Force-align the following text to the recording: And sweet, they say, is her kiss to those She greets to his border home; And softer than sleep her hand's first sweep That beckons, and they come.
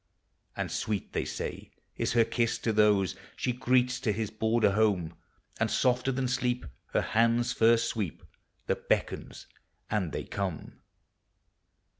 And 0.57 0.71
sweet, 0.71 1.13
they 1.13 1.25
say, 1.25 1.69
is 1.95 2.13
her 2.13 2.25
kiss 2.25 2.57
to 2.57 2.73
those 2.73 3.15
She 3.35 3.53
greets 3.53 3.99
to 3.99 4.11
his 4.11 4.31
border 4.31 4.71
home; 4.71 5.13
And 5.59 5.69
softer 5.69 6.11
than 6.11 6.27
sleep 6.27 6.65
her 6.87 7.03
hand's 7.03 7.53
first 7.53 7.87
sweep 7.87 8.23
That 8.65 8.89
beckons, 8.89 9.45
and 9.91 10.11
they 10.11 10.23
come. 10.23 10.79